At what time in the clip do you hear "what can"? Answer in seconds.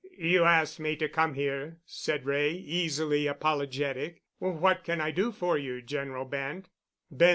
4.39-4.99